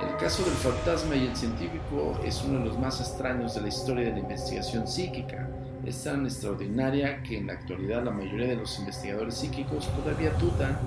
El 0.00 0.16
caso 0.16 0.44
del 0.44 0.54
fantasma 0.54 1.16
y 1.16 1.26
el 1.26 1.36
científico 1.36 2.20
es 2.24 2.42
uno 2.44 2.60
de 2.60 2.66
los 2.66 2.78
más 2.78 3.00
extraños 3.00 3.54
de 3.54 3.62
la 3.62 3.68
historia 3.68 4.06
de 4.06 4.12
la 4.12 4.18
investigación 4.20 4.86
psíquica. 4.86 5.48
Es 5.84 6.04
tan 6.04 6.26
extraordinaria 6.26 7.22
que 7.22 7.38
en 7.38 7.46
la 7.46 7.54
actualidad 7.54 8.04
la 8.04 8.10
mayoría 8.10 8.48
de 8.48 8.56
los 8.56 8.78
investigadores 8.78 9.34
psíquicos 9.34 9.88
todavía 9.96 10.30
dudan 10.32 10.78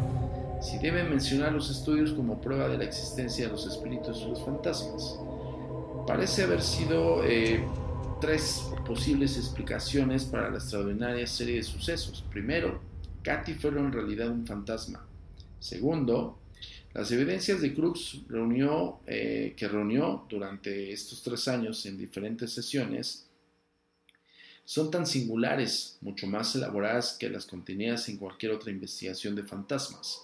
si 0.62 0.78
deben 0.78 1.10
mencionar 1.10 1.52
los 1.54 1.72
estudios 1.72 2.12
como 2.14 2.40
prueba 2.40 2.68
de 2.68 2.78
la 2.78 2.84
existencia 2.84 3.46
de 3.48 3.52
los 3.52 3.66
espíritus 3.66 4.22
y 4.22 4.30
los 4.30 4.44
fantasmas. 4.44 5.18
Parece 6.06 6.44
haber 6.44 6.62
sido 6.62 7.24
eh, 7.24 7.64
tres 8.20 8.70
posibles 8.86 9.38
explicaciones 9.38 10.26
para 10.26 10.50
la 10.50 10.58
extraordinaria 10.58 11.26
serie 11.26 11.56
de 11.56 11.64
sucesos. 11.64 12.24
Primero, 12.30 12.80
Katy 13.24 13.56
fue 13.56 13.72
en 13.72 13.92
realidad 13.92 14.30
un 14.30 14.46
fantasma. 14.46 15.04
Segundo, 15.60 16.38
las 16.94 17.12
evidencias 17.12 17.62
de 17.62 17.74
Crux 17.74 18.22
reunió, 18.28 19.00
eh, 19.08 19.54
que 19.58 19.68
reunió 19.68 20.26
durante 20.30 20.92
estos 20.92 21.24
tres 21.24 21.48
años 21.48 21.86
en 21.86 21.98
diferentes 21.98 22.52
sesiones 22.52 23.31
son 24.66 24.92
tan 24.92 25.06
singulares, 25.06 25.98
mucho 26.02 26.28
más 26.28 26.56
elaboradas 26.56 27.18
que 27.20 27.30
las 27.30 27.46
contenidas 27.46 28.08
en 28.10 28.18
cualquier 28.18 28.54
otra 28.54 28.72
investigación 28.72 29.36
de 29.36 29.44
fantasmas, 29.44 30.22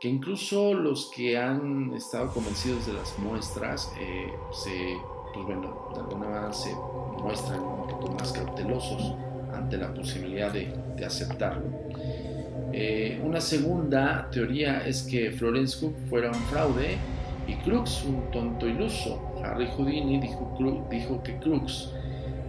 que 0.00 0.08
incluso 0.08 0.74
los 0.74 1.10
que 1.14 1.38
han 1.38 1.92
estado 1.94 2.32
convencidos 2.32 2.86
de 2.86 2.92
las 2.92 3.18
muestras 3.18 3.92
eh, 4.00 4.32
se, 4.52 4.96
pues 5.32 5.46
bueno, 5.46 5.90
de 5.94 6.00
alguna 6.00 6.28
manera 6.28 6.52
se 6.52 6.74
muestran 7.22 7.60
un 7.60 7.88
poco 7.88 8.12
más 8.12 8.32
cautelosos 8.32 9.14
ante 9.52 9.76
la 9.76 9.92
posibilidad 9.94 10.52
de, 10.52 10.82
aceptarlo. 11.04 11.68
Eh, 12.72 13.20
una 13.24 13.40
segunda 13.40 14.28
teoría 14.30 14.86
es 14.86 15.02
que 15.02 15.32
Florence 15.32 15.80
Cook 15.80 15.94
fuera 16.08 16.28
un 16.28 16.40
fraude 16.46 16.96
y 17.48 17.54
Crux 17.56 18.04
un 18.04 18.30
tonto 18.30 18.68
iluso. 18.68 19.20
Harry 19.42 19.66
Houdini 19.66 20.20
dijo, 20.20 20.86
dijo 20.88 21.22
que 21.22 21.36
Crux, 21.38 21.90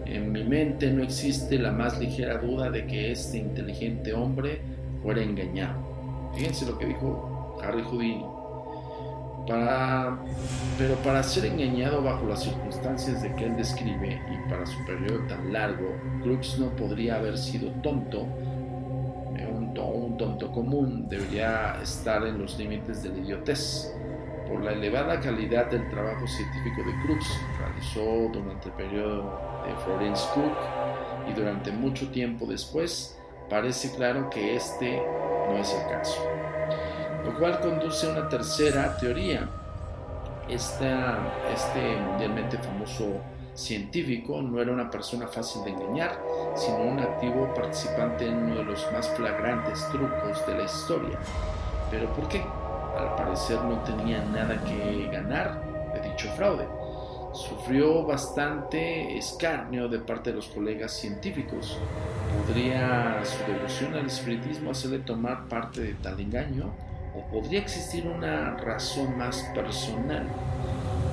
en 0.05 0.31
mi 0.31 0.43
mente 0.43 0.91
no 0.91 1.03
existe 1.03 1.57
la 1.59 1.71
más 1.71 1.99
ligera 1.99 2.37
duda 2.37 2.69
de 2.69 2.85
que 2.85 3.11
este 3.11 3.37
inteligente 3.37 4.13
hombre 4.13 4.61
fuera 5.01 5.21
engañado. 5.21 5.79
Fíjense 6.35 6.65
lo 6.65 6.77
que 6.77 6.87
dijo 6.87 7.57
Harry 7.63 7.83
Houdini. 7.83 8.25
Para, 9.47 10.17
pero 10.77 10.95
para 11.03 11.21
ser 11.21 11.45
engañado 11.45 12.01
bajo 12.01 12.25
las 12.25 12.43
circunstancias 12.43 13.21
de 13.21 13.35
que 13.35 13.45
él 13.45 13.57
describe 13.57 14.21
y 14.31 14.49
para 14.49 14.65
su 14.65 14.77
periodo 14.85 15.19
tan 15.27 15.51
largo, 15.51 15.97
Crux 16.21 16.57
no 16.59 16.69
podría 16.77 17.15
haber 17.15 17.37
sido 17.37 17.69
tonto 17.81 18.25
un 19.81 20.17
tonto 20.17 20.51
común 20.51 21.07
debería 21.09 21.79
estar 21.81 22.25
en 22.25 22.39
los 22.39 22.57
límites 22.57 23.03
de 23.03 23.09
la 23.09 23.17
idiotez. 23.17 23.93
Por 24.47 24.63
la 24.63 24.73
elevada 24.73 25.19
calidad 25.19 25.71
del 25.71 25.89
trabajo 25.89 26.27
científico 26.27 26.83
de 26.83 26.93
Crux, 27.03 27.25
realizó 27.59 28.29
durante 28.31 28.69
el 28.69 28.75
periodo 28.75 29.39
de 29.65 29.75
Florence 29.83 30.25
Cook 30.33 30.53
y 31.29 31.33
durante 31.33 31.71
mucho 31.71 32.09
tiempo 32.09 32.45
después, 32.45 33.17
parece 33.49 33.91
claro 33.95 34.29
que 34.29 34.55
este 34.55 35.01
no 35.49 35.57
es 35.57 35.73
el 35.73 35.87
caso. 35.89 36.21
Lo 37.23 37.37
cual 37.37 37.59
conduce 37.61 38.07
a 38.07 38.11
una 38.11 38.29
tercera 38.29 38.97
teoría. 38.97 39.49
Este 40.49 40.85
mundialmente 42.09 42.57
famoso 42.57 43.21
científico 43.53 44.41
no 44.41 44.59
era 44.59 44.71
una 44.71 44.89
persona 44.89 45.27
fácil 45.27 45.63
de 45.63 45.71
engañar, 45.71 46.19
sino 46.55 46.77
un 46.79 46.99
activo 46.99 47.53
participante 47.53 48.27
en 48.27 48.43
uno 48.43 48.55
de 48.55 48.63
los 48.65 48.91
más 48.91 49.07
flagrantes 49.09 49.87
trucos 49.89 50.45
de 50.47 50.57
la 50.57 50.63
historia. 50.63 51.17
¿Pero 51.89 52.07
por 52.13 52.27
qué? 52.27 52.43
Al 52.97 53.15
parecer 53.15 53.61
no 53.61 53.79
tenía 53.83 54.23
nada 54.25 54.61
que 54.65 55.07
ganar 55.11 55.61
de 55.93 56.09
dicho 56.09 56.27
fraude. 56.35 56.67
Sufrió 57.33 58.05
bastante 58.05 59.17
escarnio 59.17 59.87
de 59.87 59.97
parte 59.97 60.29
de 60.29 60.35
los 60.35 60.49
colegas 60.49 60.91
científicos. 60.91 61.79
¿Podría 62.45 63.23
su 63.25 63.51
devoción 63.51 63.95
al 63.95 64.05
espiritismo 64.05 64.69
hacerle 64.69 64.99
tomar 64.99 65.47
parte 65.47 65.81
de 65.81 65.93
tal 65.95 66.19
engaño? 66.19 66.71
¿O 67.15 67.25
podría 67.31 67.59
existir 67.59 68.05
una 68.05 68.55
razón 68.57 69.17
más 69.17 69.41
personal? 69.55 70.27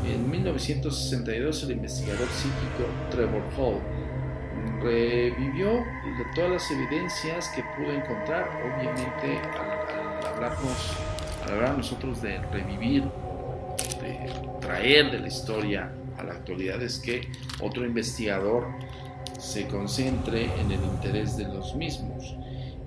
En 0.06 0.30
1962 0.30 1.62
el 1.62 1.70
investigador 1.72 2.28
psíquico 2.28 2.84
Trevor 3.10 3.42
Hall 3.56 3.80
revivió 4.82 5.82
todas 6.34 6.50
las 6.50 6.70
evidencias 6.70 7.48
que 7.50 7.62
pudo 7.76 7.92
encontrar. 7.94 8.46
Obviamente, 8.62 9.38
al, 9.58 10.26
al 10.26 10.34
hablarnos, 10.34 10.96
al 11.44 11.54
hablar 11.54 11.78
nosotros 11.78 12.20
de 12.20 12.38
revivir, 12.52 13.04
de 14.02 14.30
traer 14.60 15.10
de 15.10 15.18
la 15.18 15.28
historia 15.28 15.90
a 16.20 16.24
la 16.24 16.34
actualidad, 16.34 16.82
es 16.82 16.98
que 16.98 17.28
otro 17.60 17.84
investigador 17.84 18.66
se 19.38 19.66
concentre 19.66 20.44
en 20.60 20.70
el 20.70 20.84
interés 20.84 21.36
de 21.36 21.44
los 21.44 21.74
mismos. 21.74 22.34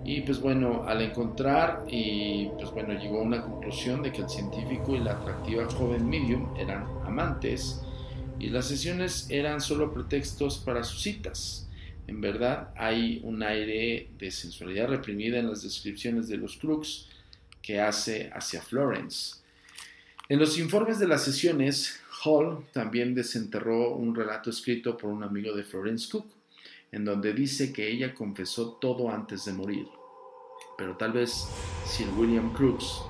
Y 0.05 0.21
pues 0.21 0.41
bueno, 0.41 0.83
al 0.85 1.01
encontrar 1.01 1.85
y 1.87 2.49
pues 2.57 2.71
bueno, 2.71 2.93
llegó 2.99 3.19
a 3.19 3.23
una 3.23 3.41
conclusión 3.41 4.03
de 4.03 4.11
que 4.11 4.21
el 4.21 4.29
científico 4.29 4.95
y 4.95 4.99
la 4.99 5.13
atractiva 5.13 5.65
joven 5.71 6.09
medium 6.09 6.53
eran 6.57 6.85
amantes 7.05 7.81
y 8.37 8.49
las 8.49 8.67
sesiones 8.67 9.27
eran 9.29 9.61
solo 9.61 9.93
pretextos 9.93 10.57
para 10.57 10.83
sus 10.83 11.01
citas. 11.01 11.69
En 12.07 12.19
verdad 12.19 12.71
hay 12.75 13.21
un 13.23 13.41
aire 13.43 14.09
de 14.17 14.29
sensualidad 14.29 14.89
reprimida 14.89 15.39
en 15.39 15.49
las 15.49 15.63
descripciones 15.63 16.27
de 16.27 16.35
los 16.37 16.57
crooks 16.57 17.07
que 17.61 17.79
hace 17.79 18.29
hacia 18.33 18.61
Florence. 18.61 19.37
En 20.27 20.39
los 20.39 20.57
informes 20.57 20.99
de 20.99 21.07
las 21.07 21.23
sesiones, 21.23 22.01
Hall 22.23 22.65
también 22.71 23.13
desenterró 23.13 23.95
un 23.95 24.15
relato 24.15 24.49
escrito 24.49 24.97
por 24.97 25.09
un 25.09 25.23
amigo 25.23 25.53
de 25.53 25.63
Florence 25.63 26.09
Cook, 26.12 26.25
en 26.91 27.05
donde 27.05 27.33
dice 27.33 27.73
que 27.73 27.89
ella 27.89 28.13
confesó 28.13 28.73
todo 28.73 29.09
antes 29.09 29.45
de 29.45 29.53
morir. 29.53 29.88
Pero 30.77 30.95
tal 30.95 31.13
vez 31.13 31.47
Sir 31.86 32.07
William 32.17 32.53
Crooks 32.53 33.01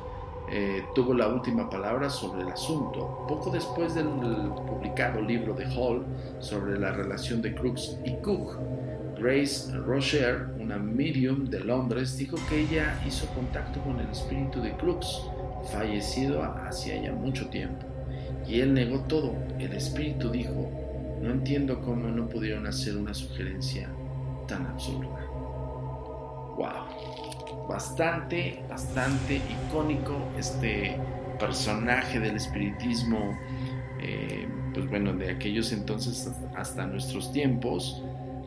eh, 0.49 0.84
tuvo 0.93 1.13
la 1.13 1.28
última 1.28 1.69
palabra 1.69 2.10
sobre 2.10 2.41
el 2.41 2.49
asunto, 2.49 3.26
poco 3.28 3.49
después 3.49 3.95
del 3.95 4.08
publicado 4.08 5.21
libro 5.21 5.54
de 5.54 5.65
Hall 5.65 6.06
sobre 6.39 6.80
la 6.80 6.91
relación 6.91 7.41
de 7.41 7.56
Crooks 7.56 7.97
y 8.06 8.15
Cook. 8.21 8.58
Grace 9.17 9.71
Rocher, 9.78 10.47
una 10.60 10.78
medium 10.78 11.45
de 11.45 11.60
Londres, 11.60 12.17
dijo 12.17 12.38
que 12.49 12.62
ella 12.62 13.02
hizo 13.08 13.26
contacto 13.28 13.80
con 13.82 13.99
el 13.99 14.10
espíritu 14.10 14.62
de 14.62 14.76
Crooks, 14.76 15.21
fallecido 15.71 16.43
hacía 16.43 17.02
ya 17.02 17.13
mucho 17.13 17.47
tiempo. 17.47 17.92
Y 18.47 18.60
él 18.60 18.73
negó 18.73 18.99
todo. 19.01 19.36
El 19.60 19.73
espíritu 19.73 20.29
dijo, 20.29 20.69
no 21.21 21.32
entiendo 21.32 21.82
cómo 21.82 22.10
no 22.10 22.27
pudieron 22.27 22.67
hacer 22.67 22.97
una 22.97 23.13
sugerencia 23.13 23.89
tan 24.47 24.65
absurda. 24.67 25.25
Wow. 26.58 27.67
Bastante, 27.67 28.63
bastante 28.69 29.38
icónico 29.38 30.17
este 30.38 30.97
personaje 31.39 32.19
del 32.19 32.36
espiritismo, 32.36 33.38
eh, 34.01 34.47
pues 34.73 34.88
bueno, 34.89 35.13
de 35.13 35.32
aquellos 35.32 35.71
entonces 35.71 36.29
hasta 36.56 36.86
nuestros 36.86 37.32
tiempos, 37.32 38.03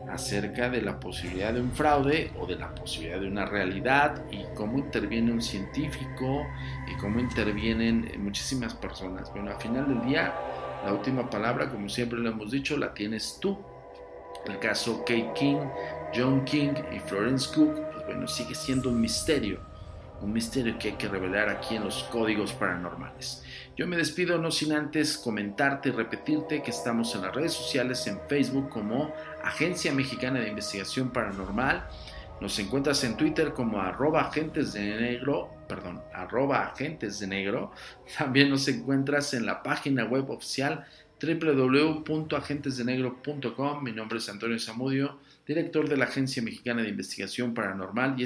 acerca 0.09 0.69
de 0.69 0.81
la 0.81 0.99
posibilidad 0.99 1.53
de 1.53 1.61
un 1.61 1.71
fraude 1.71 2.31
o 2.39 2.45
de 2.45 2.55
la 2.55 2.73
posibilidad 2.73 3.19
de 3.19 3.27
una 3.27 3.45
realidad 3.45 4.23
y 4.31 4.43
cómo 4.55 4.77
interviene 4.77 5.31
un 5.31 5.41
científico 5.41 6.45
y 6.87 6.95
cómo 6.97 7.19
intervienen 7.19 8.11
muchísimas 8.19 8.73
personas. 8.73 9.31
Bueno, 9.31 9.51
al 9.51 9.61
final 9.61 9.87
del 9.87 10.07
día 10.07 10.33
la 10.85 10.93
última 10.93 11.29
palabra, 11.29 11.69
como 11.69 11.89
siempre 11.89 12.19
lo 12.19 12.29
hemos 12.29 12.51
dicho, 12.51 12.77
la 12.77 12.93
tienes 12.93 13.39
tú. 13.41 13.57
El 14.45 14.59
caso 14.59 14.99
Kate 14.99 15.31
King, 15.35 15.57
John 16.15 16.45
King 16.45 16.73
y 16.95 16.99
Florence 16.99 17.53
Cook, 17.53 17.73
pues 17.91 18.05
bueno, 18.05 18.27
sigue 18.27 18.55
siendo 18.55 18.89
un 18.89 19.01
misterio. 19.01 19.59
Un 20.21 20.33
misterio 20.33 20.79
que 20.79 20.89
hay 20.89 20.95
que 20.95 21.07
revelar 21.07 21.49
aquí 21.49 21.75
en 21.75 21.83
los 21.83 22.03
códigos 22.05 22.53
paranormales. 22.53 23.43
Yo 23.75 23.85
me 23.85 23.97
despido 23.97 24.39
no 24.39 24.49
sin 24.49 24.73
antes 24.73 25.17
comentarte 25.17 25.89
y 25.89 25.91
repetirte 25.91 26.63
que 26.63 26.71
estamos 26.71 27.13
en 27.13 27.21
las 27.21 27.35
redes 27.35 27.53
sociales 27.53 28.07
en 28.07 28.19
Facebook 28.27 28.69
como 28.69 29.13
Agencia 29.43 29.93
Mexicana 29.93 30.39
de 30.39 30.49
Investigación 30.49 31.11
Paranormal. 31.11 31.87
Nos 32.41 32.57
encuentras 32.59 33.03
en 33.03 33.17
Twitter 33.17 33.53
como 33.53 33.79
arroba 33.79 34.21
agentes 34.21 34.73
de 34.73 34.99
negro, 34.99 35.51
perdón, 35.67 36.01
arroba 36.13 36.65
agentes 36.65 37.19
de 37.19 37.27
negro. 37.27 37.71
También 38.17 38.49
nos 38.49 38.67
encuentras 38.67 39.33
en 39.33 39.45
la 39.45 39.61
página 39.61 40.05
web 40.05 40.29
oficial 40.29 40.85
www.agentesdenegro.com. 41.21 43.83
Mi 43.83 43.91
nombre 43.91 44.19
es 44.19 44.29
Antonio 44.29 44.57
Zamudio, 44.59 45.19
director 45.47 45.89
de 45.89 45.97
la 45.97 46.05
Agencia 46.05 46.43
Mexicana 46.43 46.83
de 46.83 46.89
Investigación 46.89 47.53
Paranormal. 47.53 48.21
Y 48.21 48.25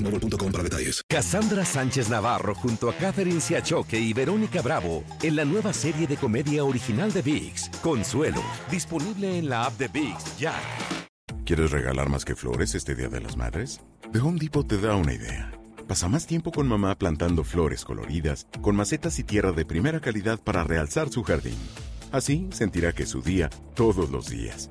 boostmobile.com 0.00 0.52
para 0.52 0.64
detalles. 0.64 1.02
Cassandra 1.08 1.64
Sánchez 1.64 2.08
Navarro 2.08 2.54
junto 2.54 2.88
a 2.88 2.94
Catherine 2.94 3.40
Siachoque 3.40 3.98
y 3.98 4.12
Verónica 4.12 4.62
Bravo 4.62 5.04
en 5.22 5.36
la 5.36 5.44
nueva 5.44 5.72
serie 5.72 6.06
de 6.06 6.16
comedia 6.16 6.64
original 6.64 7.12
de 7.12 7.22
VIX, 7.22 7.70
Consuelo, 7.82 8.42
disponible 8.70 9.38
en 9.38 9.48
la 9.48 9.64
app 9.64 9.78
de 9.78 9.88
VIX 9.88 10.38
ya. 10.38 10.54
¿Quieres 11.44 11.70
regalar 11.70 12.08
más 12.08 12.24
que 12.24 12.36
flores 12.36 12.74
este 12.74 12.94
Día 12.94 13.08
de 13.08 13.20
las 13.20 13.36
Madres? 13.36 13.80
The 14.12 14.20
Home 14.20 14.38
Depot 14.38 14.66
te 14.66 14.78
da 14.78 14.94
una 14.94 15.14
idea. 15.14 15.52
Pasa 15.88 16.08
más 16.08 16.26
tiempo 16.26 16.52
con 16.52 16.68
mamá 16.68 16.96
plantando 16.96 17.42
flores 17.42 17.84
coloridas, 17.84 18.46
con 18.60 18.76
macetas 18.76 19.18
y 19.18 19.24
tierra 19.24 19.50
de 19.50 19.64
primera 19.64 20.00
calidad 20.00 20.38
para 20.38 20.62
realzar 20.62 21.08
su 21.08 21.24
jardín. 21.24 21.58
Así 22.12 22.48
sentirá 22.52 22.92
que 22.92 23.02
es 23.02 23.08
su 23.08 23.22
día 23.22 23.50
todos 23.74 24.10
los 24.10 24.28
días. 24.28 24.70